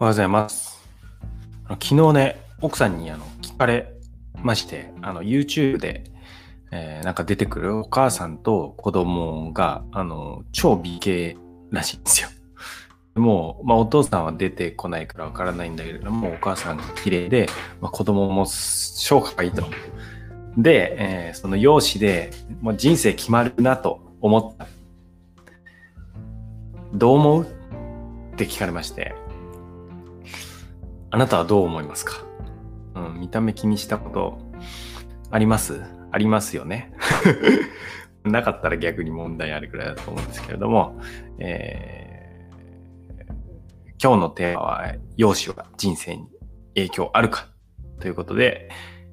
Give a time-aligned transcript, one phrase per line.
[0.00, 0.78] おはようございます。
[1.68, 3.94] 昨日ね、奥さんにあの聞かれ
[4.44, 6.04] まして、あの YouTube で、
[6.70, 11.36] えーなんか出てくるお母さんと子供があの超美形
[11.72, 12.28] らしいんですよ。
[13.16, 17.48] もう、まあ、お父さんは出てこないからわからないんだけれども、お母さんが綺麗で、
[17.80, 18.46] まあ、子供も
[19.04, 19.64] 超可愛いと。
[20.56, 24.68] で、えーその容姿で、もう人生決まるなと思った。
[26.94, 27.42] どう思う？
[27.42, 29.16] って聞かれまして、
[31.10, 32.22] あなたはどう思いますか？
[32.94, 34.38] うん、見た目気にしたこと
[35.30, 35.80] あります？
[36.10, 36.92] ありますよね。
[38.24, 41.00] なかったら逆に問題あるくらいだと思うんですけれども、
[41.38, 42.18] えー
[44.00, 46.28] 今日のテーマは、容姿は人生に
[46.76, 47.48] 影響あるか
[47.98, 48.70] ということで、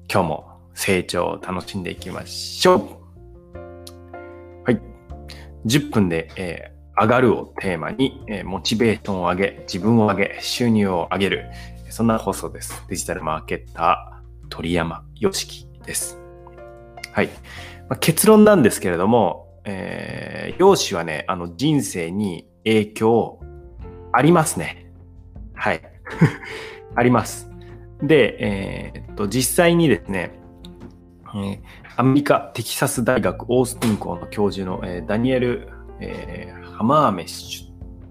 [0.08, 2.78] 今日も成長を楽しんでいきましょう。
[4.64, 4.80] はい。
[5.66, 11.46] 10分で、えー上がるをテーマに、えーモチベーションを上げ、自分を上げ、収入を上げる、
[11.96, 12.84] そんな放送です。
[12.90, 16.18] デジタルマーケッター、鳥山よしきです。
[17.10, 17.28] はい。
[17.88, 23.40] まあ結論なんですけれども、えー、容姿はね、あの人生に影響
[24.12, 24.92] ありますね。
[25.54, 25.80] はい。
[26.94, 27.50] あります。
[28.02, 30.32] で、えーっと、実際にですね、
[31.34, 31.58] えー
[31.98, 37.65] アメリカテキサス大学オースティン校の教授の、えーダニエル、えーハマーメッシュ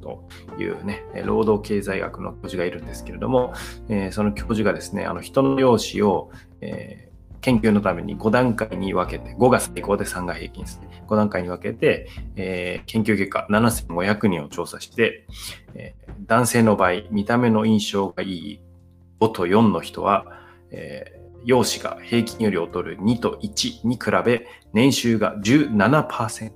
[0.05, 0.23] と
[0.59, 3.53] いうね、労働経済学の教授がいるんですけれども、
[3.89, 11.03] えーその教授がですね、あの人の容姿を、えー研究のために5段階に分けて、5が最高で3が平均ですね。
[11.07, 15.27] 5段階に分けて、えー研究結果7500人を調査して、
[15.75, 18.61] えー男性の場合、見た目の印象がいい
[19.19, 20.25] 5と4の人は、
[20.71, 26.51] えー容姿が平均より劣る2と1に比べ、年収が17%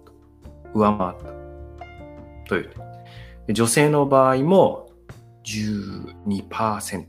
[0.74, 2.72] 上回ったという。
[3.54, 4.90] 女性の場合も
[5.46, 7.06] 12%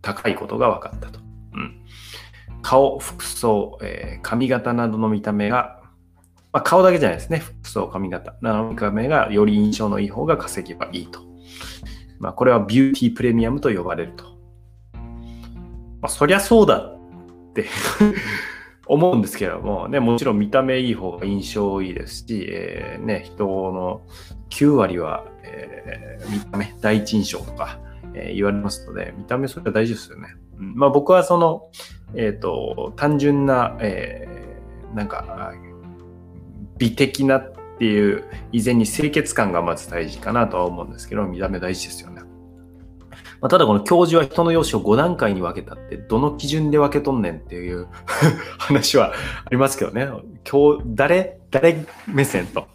[0.00, 1.20] 高いことが分かったと。
[1.54, 1.84] うん、
[2.62, 5.80] 顔、服装、えー髪型などの見た目が、
[6.52, 7.38] まあ、顔だけじゃないですね。
[7.38, 11.20] 服装、髪型などの見た目がより印象のいい方が稼げばいいと。
[12.18, 14.24] まあ、これはビューティープレミアムと呼ばれると。
[16.00, 17.66] まあ、そりゃそうだって
[18.92, 24.02] 思うんですけども、ね、もちろん見た目いい方が印象いいですし、えーね、人の
[24.50, 27.80] 9割は、えー見た目、第一印象とか、
[28.14, 30.36] えー言われますので、見た目それは大事ですよね。
[30.58, 31.70] うんまあ、僕はその、
[32.14, 34.28] えっ、と、単純な、え
[34.94, 35.54] なんか、
[36.76, 42.22] 美的なっていう以前に清潔感がまず大事かなとは思うんですけど、見た目大事ですよね。
[43.42, 47.88] まあ、ただこの教授は人の容姿を5段階に分けたって、どの基準で分けとんねんっていう
[48.56, 49.12] 話は
[49.44, 50.08] ありますけどね。
[50.44, 52.68] 教誰誰目線と。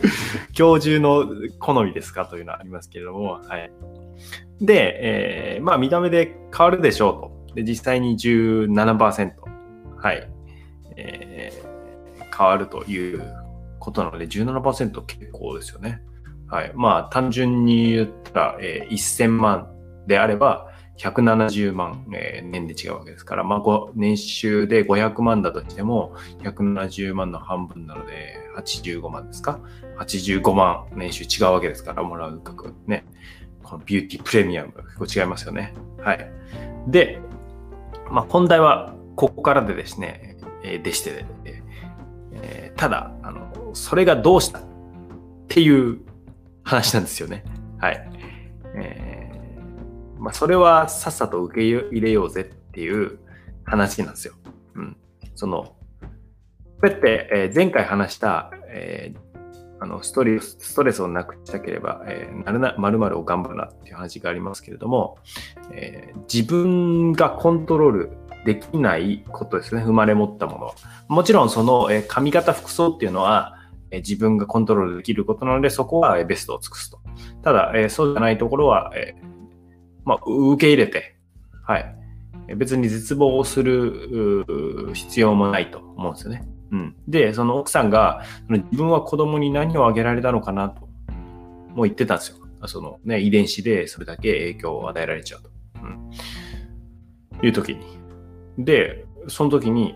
[0.52, 1.26] 教授の
[1.58, 3.40] 好みですかというのはありますけれども。
[3.46, 3.72] はい。
[4.60, 7.54] で、えーまあ見た目で変わるでしょうと。
[7.54, 9.32] で、実際に17%。
[9.96, 10.30] はい。
[10.96, 11.70] えー
[12.36, 13.22] 変わるという
[13.80, 16.02] ことなので、17%結構ですよね。
[16.46, 16.72] はい。
[16.74, 19.66] まあ、単純に言ったら、えー1000万
[20.06, 20.68] であれば、
[20.98, 29.60] 170万、えー年で違うわけですから、まあ、年収で500万だとしても、170万の半分なので、85万ですか
[29.98, 33.06] ?85 万年収違うわけですから、もらう額ね。
[33.62, 35.74] このビューティープレミアム、結構違いますよね。
[36.02, 36.30] はい。
[36.88, 37.18] で、
[38.10, 41.24] まあ、本題はここからでですね、えーでして、
[42.34, 44.62] えーただあの、それがどうしたっ
[45.48, 46.00] ていう
[46.62, 47.44] 話なんですよね。
[47.78, 48.10] はい。
[48.74, 49.09] えー
[50.20, 53.18] まあ、それはさっさと受け入れようぜっていう
[53.64, 54.34] 話なんですよ。
[54.74, 54.96] うん。
[55.34, 55.74] その、こ
[56.82, 59.30] うやって、えー前回話した、えー
[59.82, 65.16] あのストレストレスをなくしたければ、えーなる、まるを頑張るなっていう話がありますけれども、
[65.72, 68.10] えー自分がコントロール
[68.44, 70.74] できないことですね、生まれ持ったもの。
[71.08, 73.56] もちろんその、えー髪型、服装っていうのは、
[73.90, 77.00] 自分がコントロールできることなので、そこはベストを尽くすと。
[77.42, 78.92] ただ、そうじゃないところは、
[80.04, 81.16] まあ、受け入れて、
[81.64, 81.96] はい。
[82.56, 84.44] 別に絶望をする
[84.94, 86.44] 必要もないと思うんですよね。
[86.72, 86.96] うん。
[87.06, 90.88] で、その奥さんが、自分は子供に何をあげられたのかなと、
[91.74, 92.36] もう言ってたんですよ。
[92.66, 95.50] そのね、遺伝子でそれだけ影響を与えられちゃうと。
[95.82, 96.10] うん。
[97.42, 97.98] いう時に。
[98.58, 99.90] で、その時に、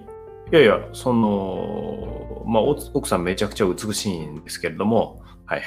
[0.52, 5.62] いやいや、その、まあ、奥さんめちゃくちゃ美しいんですけれども、はい。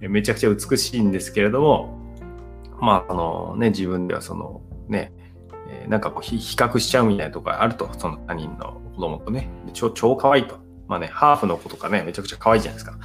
[0.08, 2.07] めちゃくちゃ美しいんですけれども、
[2.80, 5.12] まあ、あのね、自分ではその、ね、
[5.68, 10.56] えなんかこう比較しちゃうみたいなとこがあると、その他人の子供とね、超超可愛いと。
[10.86, 12.98] まあね、ハーフの子とかね、めちゃくちゃ可愛いじゃないですか。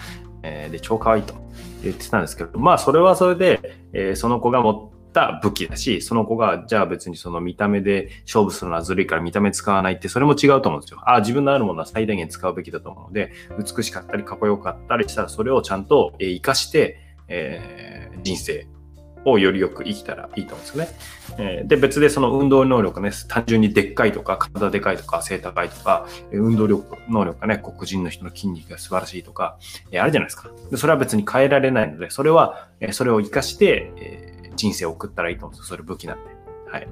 [0.44, 1.34] えーで、超可愛いと
[1.84, 11.00] 言ってたんですけど、まあ、それはそれで、えーその子が持った武器だし、その子が、じゃあ別にその見た目で勝負するのはずるいから見た目使わないって、それも違うと思うんですよ。
[11.04, 18.68] ああ、自分のあるものは最大限使うべきだと思うので、美しかったり、かっこよかったりしたら、それをちゃんと活かして、えー、人生
[19.26, 20.90] をよりよく生きたらいいと思うんですよね。
[21.38, 29.58] えー、で、別でその運動能力ね、単純にでっかいとか、体でかいとか、背高いとか、運動力、能力がね、黒人の人の筋肉が素晴らしいとか、
[29.92, 30.50] えー、あるじゃないですか。
[30.72, 35.76] でそれは別に変えられないので、それは、えー、それを活かして、えー、人生を送ったらいいと思うんですよ。
[35.76, 36.24] それ武器なんで。
[36.70, 36.88] はい。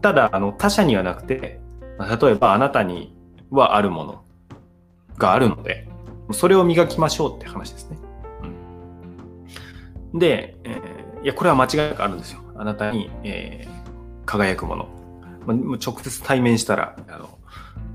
[0.00, 1.60] ただ、あの、他者にはなくて、
[1.98, 3.14] 例えばあなたに
[3.50, 4.24] はあるもの
[5.18, 5.88] があるので、
[6.32, 7.98] それを磨きましょうって話ですね。
[10.12, 10.80] うん、で、え
[11.22, 12.40] いや、これは間違いなくあるんですよ。
[12.56, 14.88] あなたに、えー、輝くもの。
[15.46, 17.38] まあ、直接対面したら、あの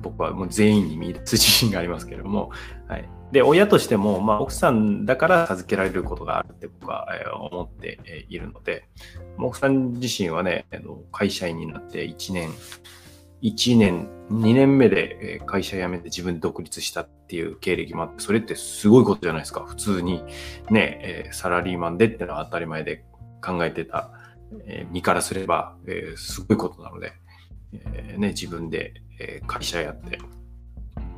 [0.01, 2.51] 僕はもう全員に見出す自信がありますけれども、
[2.87, 3.09] はい。
[3.31, 8.87] で、親としても、まあ、奥さんだから授けられることがあるって僕は、え、思っているので、
[9.37, 12.49] 奥さん自身はね、あの会社員になって1年、
[13.41, 19.65] 1年、2年目で会社辞めて自分で独立したっていう経歴もあって、それってすごいことじゃないですか。
[19.65, 20.23] 普通に
[20.69, 23.03] ね、サラリーマンでってのは当たり前で
[23.47, 24.11] 考えてた、
[24.65, 27.13] え、身からすれば、えー、すごいことなので、
[27.73, 30.19] えー、ね、自分で、え会社やって、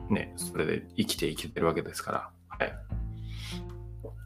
[0.10, 2.74] ね、それで生きていけてるわけですから、はい。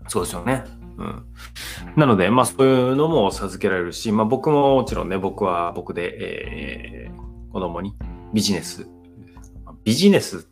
[0.07, 0.63] そうですよね。
[0.97, 1.25] うん。
[1.95, 7.95] なので、まあそういうのも授けられるし、まあ僕ももちろんね、僕は僕で、えー、子供に
[8.33, 8.87] ビジネス、
[9.83, 10.47] ビジネス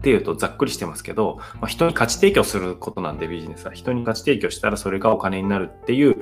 [0.00, 6.16] っていうとざっくりしてますけど、まあ、人に価値提供することなんでビジネスは人に価値提供したらそれがお金になるっていう、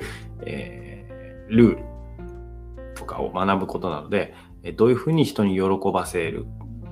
[0.45, 1.83] えー、ルール
[2.95, 4.35] とかを学ぶことなので、
[4.75, 6.45] どういうふうに人に喜ばせる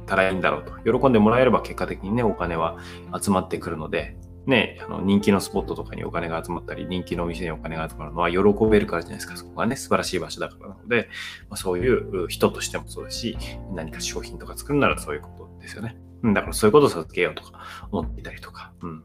[0.08, 1.00] たらいいんだろうと。
[1.00, 2.78] 喜んでもらえれば結果的にね、お金は
[3.22, 8.38] 集まってくるので、ね、あの人気のスポットとかにお金が集まったり、人気のお店にお金が集まるのは喜
[8.72, 9.36] べるからじゃないですか。
[9.36, 11.10] そこがね、素晴らしい場所だからなので、
[11.50, 13.38] まあ、そういう人としてもそうですし、
[13.74, 15.98] 何か商品とか作るならそういうことですよね。
[16.24, 17.60] うん、だからそういうことを授けようとか
[17.92, 18.74] 思っていたりとか。
[18.82, 19.04] うん。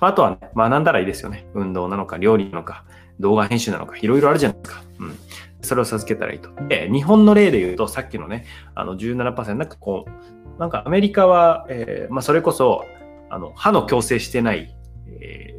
[0.00, 1.46] あとはね、学んだらいいですよね。
[1.54, 2.84] 運動なのか、料理なのか、
[3.20, 4.82] 動画編集なのか、いろいろあるじゃないですか。
[5.00, 5.16] うん。
[5.62, 6.50] それを授けたらいいと。
[6.68, 12.84] で、日本の例で言うと、さっきのね、あの17%、なんかこう、なんかアメリカは、えー、まあそれこそ、
[13.30, 14.76] あの、歯の矯正してない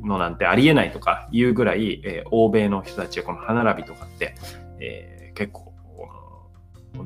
[0.03, 4.35] のなんてありえないとかいうぐらい、えー、欧米の人たちはこの歯並びとかって、
[4.79, 5.72] えー、結構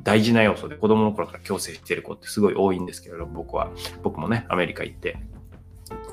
[0.03, 3.71] 大事な要素で子供の頃から矯正してる子ってすごい多いんですけれど僕は。
[4.03, 5.17] 僕もねアメリカ行って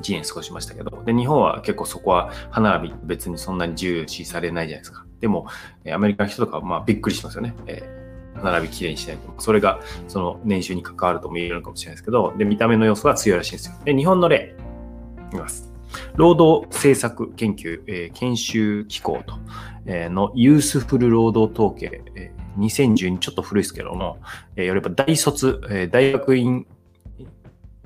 [0.01, 1.03] 1年過ごしましたけど。
[1.05, 5.05] で日本は結構そこは歯並び別にそんなに重視されないじゃないですか。
[5.21, 5.47] でも
[5.93, 9.35] アメリカの人とかはまあびっくりしますよね、えー、歯並びきれいにしないと。
[9.39, 12.35] それがその年収に関わるとも言えるのかもしれないですけど。
[12.37, 13.75] で見た目の要素が強いらしいんですよ。
[13.85, 14.55] で日本の例。
[15.29, 15.73] いきます。
[16.17, 19.35] 労働政策研究、えー、研修機構と、
[19.87, 24.19] えー、のユースフル労働統計、え、2012ちょっと古いですけども、
[24.57, 26.67] えー、よれば大卒、えー、大学院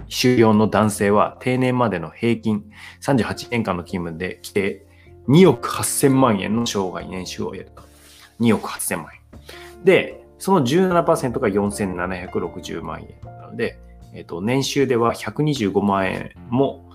[0.09, 2.65] 修了の男性は定年までの平均
[3.03, 4.87] 38年間の勤務で規定
[5.29, 7.83] 2億8000万円の生涯年収を得ると。
[8.41, 9.85] 2億8000万円。
[9.85, 13.79] で、その17%が4760万円なので、
[14.15, 16.89] えっ、ー、と、年収では125万円も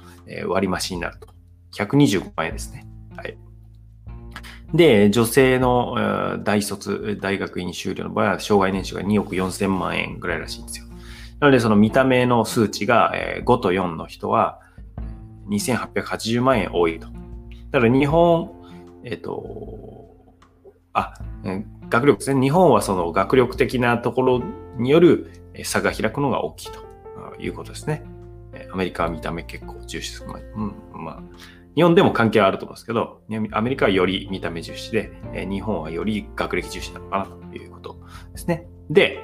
[0.47, 1.27] 割増になると。
[1.75, 2.87] 125万円ですね。
[3.15, 3.37] はい。
[4.73, 10.85] で、女性の大卒、大学院修了の場合は、障害年収が2億4000万円ぐらいらしいんですよ。
[11.39, 13.13] なので、その見た目の数値が
[13.45, 14.59] 5と4の人は
[15.49, 17.07] 2880万円多いと。
[17.71, 18.51] だから日本、
[19.03, 19.93] えっ、と、
[20.93, 21.13] あ、
[21.89, 22.41] 学力ですね。
[22.41, 24.43] 日本はその学力的なところ
[24.77, 25.31] による
[25.63, 28.03] 差が開くのが大きいということですね。
[28.71, 30.29] アメリカは見た目結構重視する。
[30.29, 30.39] まあ、
[30.95, 31.23] うん、まあ、
[31.75, 35.11] 日本でも関係はあると思うんですけど、アメリカはより見た目重視で、
[35.49, 37.97] 日本はより学歴重視なのかなということ
[38.31, 38.67] ですね。
[38.89, 39.23] で、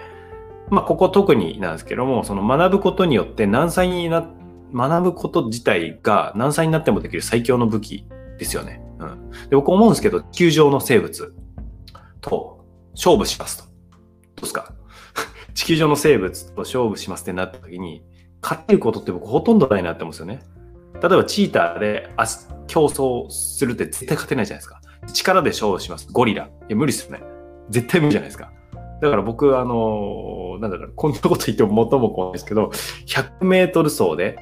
[0.70, 4.28] まあ、ここ特になんですけども、その学ぶことによって何歳にな、
[4.74, 8.06] 学ぶこと自体が何歳になってもできる最強の武器
[8.38, 8.82] ですよね。
[9.00, 9.30] うん。
[9.50, 11.34] で、僕思うんですけど、地球上の生物
[12.22, 12.66] と
[12.96, 13.64] 勝負しますと。
[13.64, 13.70] ど
[14.40, 14.74] うですか？
[15.56, 18.04] 地球上の生物と勝負しますってなった時に、
[18.42, 20.40] 勝てることって僕ほとんどないなって思うんですよね。
[21.02, 22.10] 例えばチーターで
[22.68, 24.82] 競争するって絶対勝てないじゃないですか。
[25.14, 26.08] 力で勝負します。
[26.12, 26.46] ゴリラ。
[26.46, 27.24] いや、無理っすよね。
[27.70, 28.52] 絶対無理じゃないですか。
[29.02, 32.72] だから僕、あのー、なんだろう、こんなこと言っても元も怖いですけど、
[33.06, 34.38] 100メートル走で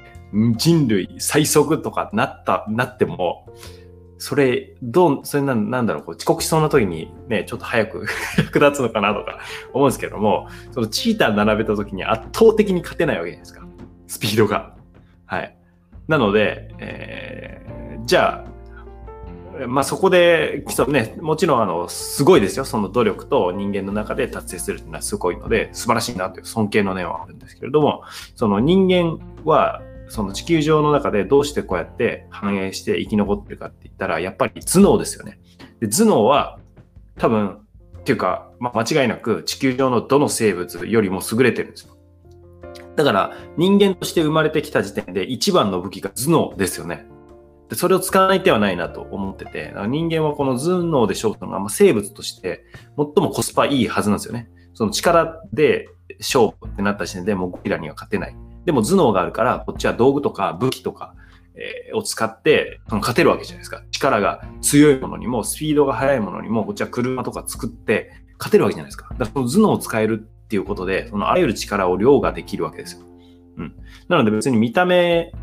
[0.55, 3.47] 人類最速とかなった、なっても、
[4.17, 8.05] それ、どう、それなん、なんだろう、こう遅刻しそうな時にね、ちょっと早く
[8.37, 9.39] 役立つのかなとか
[9.73, 13.67] 思うんですけども、そのチーター並べた時に圧倒的に勝てないわけじゃないですか。
[14.07, 14.73] スピードが。
[15.25, 15.56] はい。
[16.07, 22.65] なので、えー、じゃあ、まあそこで、ね、もちろんあの、すごいですよ。
[22.65, 28.03] その努力と人間の中で達成するっていうのはすごいので、素晴らしいなという尊敬の念はあるんですけれども、
[28.35, 35.39] その人間は、その地球上の中でどうしてこうやって繁栄して生き残ってるかって言ったら、やっぱり頭脳ですよね。
[35.79, 36.59] で頭脳は
[37.17, 37.57] 多分、
[37.99, 41.96] っていうか、まあ、間違いなく地球上のどの生物よりも優れてるんですよ。
[42.97, 47.05] だから人間として生まれてきた時点で一番の武器が頭脳ですよね。
[47.69, 52.65] でそれを使わない手はないなと思ってて、人間はこの頭脳で勝負するのが、ま、生物として
[52.97, 54.49] 最もコスパいいはずなんですよね。
[54.73, 55.87] その力で
[56.19, 58.35] 勝負ってなった時点でもうゴリラには勝てない。
[58.65, 61.13] でも頭脳があるから、こっちは道具とか武器とか、
[61.55, 63.83] え、を使って勝てるわけじゃないですか。
[63.91, 69.09] 力が強いものにも、スピードが速いものにも、こっちは車とか作って勝てるわけじゃないですか。
[69.17, 73.05] だからその頭脳を使えるっていうことで、そのあらゆる力を凌駕できるわけですよ。
[73.57, 73.75] うん。
[74.07, 75.33] なので別に見た目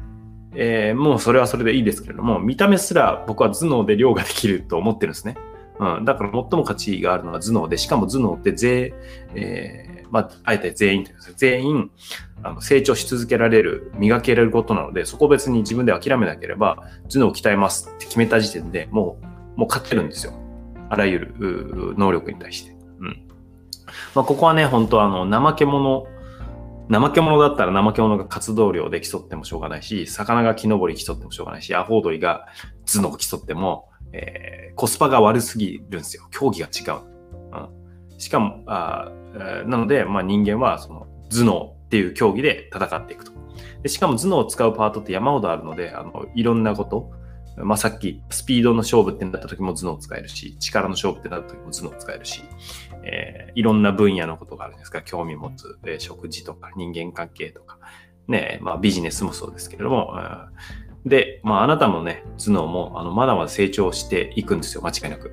[0.57, 5.37] えー、もうそれはそれでいいですけれども、見た目すら僕は頭脳で凌駕できると思ってるんですね。
[5.79, 6.05] うん。
[6.05, 8.95] だから最も価値があるのは頭脳で、しかも頭脳って全、
[9.35, 11.91] えー、まあ、あえて全員というか、全員、
[12.43, 19.19] あの成長し続けられる、磨けられることなので、そこ別に自分で諦めなければ、頭脳を鍛えますって決めた時点でも
[19.57, 20.35] う、もう勝ってるんですよ。
[20.91, 21.35] あらゆる
[21.99, 22.77] 能力に対して。
[23.01, 23.23] うん。
[24.15, 26.07] まあ、ここはね、本当あの、怠け者
[26.91, 32.47] 怠け者だったら怠け者が活動量で競ってもしょうがないし、魚が木登り競ってもしょうがないし、アホウドリが
[32.87, 36.29] 頭脳競っても、えー、コスパが悪すぎるんですよ。
[36.31, 37.01] 競技が違う。
[37.53, 39.11] うん、しかも、あ
[39.67, 43.33] なので、まあ、人間はその頭脳っていう競技で戦っていくと。
[43.83, 47.11] でしかも頭脳を使うパートって山ほどあるので、あのいろんなこと、
[47.57, 52.43] まあ、さっきスピードの勝負ってなった時も頭脳使えるし、力の勝負ってなった時も頭脳使えるし、
[53.05, 57.79] えー、いろんな分野のことがあるんですか興味持つ、えー、食事とか人間関係とか、
[58.27, 60.15] ね、まあビジネスもそうですけれども、
[61.07, 65.33] で、まああなたのね、頭脳もあのまだまだ成長していくんですよ、間違いなく。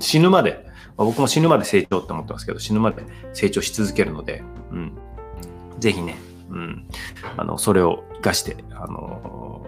[0.00, 0.64] 死ぬまで、
[0.96, 4.92] まあ、僕も死ぬまで成長って思ってますけど、死ぬまで成長し続けるので、うん。
[5.78, 6.16] ぜひね、
[6.50, 6.88] うん。
[7.36, 9.66] あの、それを活かして、あの、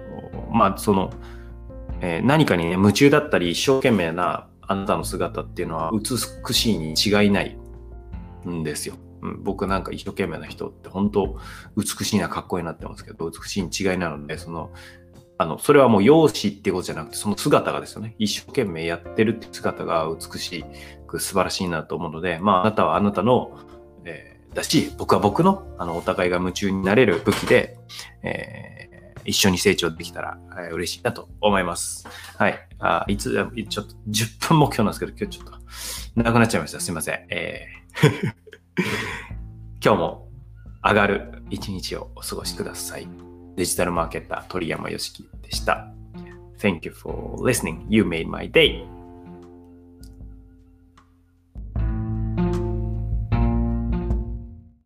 [0.53, 1.11] まあその、
[2.01, 7.59] えー、何かにね、夢中だったり、一生懸命なあなたの姿っていうのは美しいに違いない
[8.49, 8.95] んですよ。
[9.43, 11.39] 僕なんか一生懸命な人って本当
[11.77, 14.71] 美しいなかっこいいなってますけど美しいに違いなのでその
[15.39, 20.65] あのそれはもう容姿ってことじゃなくてその姿がですよね一生懸命やってるって姿が美し
[21.07, 23.59] く素晴らしいなと思うのでまああなたはあなたの、
[24.05, 27.79] えー、だし僕は僕のあのお互いが夢中になれる武器で、
[28.23, 28.90] え
[29.25, 30.39] 一緒に成長できたら、
[30.73, 32.07] 嬉しいなと思います。
[32.37, 32.59] はい。
[32.79, 33.33] あいつ、
[33.69, 35.59] ちょっと10分目標なんですけど、今日ちょっと
[36.17, 36.81] 長くなっちゃいました。
[36.81, 37.27] すいません。
[37.31, 37.81] えー
[39.83, 40.29] 今日も
[40.85, 43.09] 上がる一日をお過ごしください。
[43.57, 45.93] デジタルマーケッター鳥山よしきでした。
[46.59, 47.85] Thank you for listening.
[47.89, 49.00] You made my day.